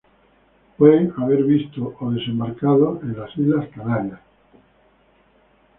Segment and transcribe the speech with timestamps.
[0.77, 4.19] Pueden haber visto, o desembarcado, en las islas Canarias.